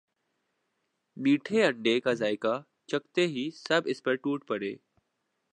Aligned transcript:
میٹھے 1.17 1.63
انڈے 1.65 1.99
کا 1.99 2.13
ذائقہ 2.13 2.61
چکھتے 2.87 3.27
ہی 3.27 3.49
سب 3.55 3.81
اس 3.85 4.03
پر 4.03 4.15
ٹوٹ 4.15 4.47
پڑے 4.47 4.73